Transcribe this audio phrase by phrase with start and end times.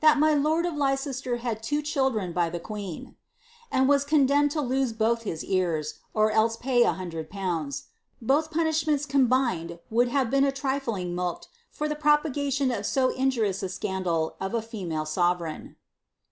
[0.01, 3.13] 345 of Lricester had two children by the qaeen,''
[3.71, 7.83] and was condemned to loie both hia ears, or else to pay a hundred pounds;
[8.19, 13.61] both punishments ranbined would bave been a trifling mulct for the propagation of so jojurious
[13.61, 15.75] a scandal of a female sovereign.